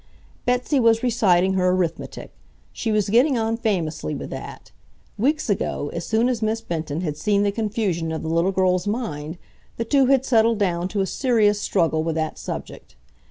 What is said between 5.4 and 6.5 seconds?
ago, as soon as